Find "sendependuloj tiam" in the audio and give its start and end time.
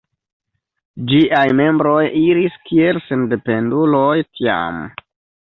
3.11-4.85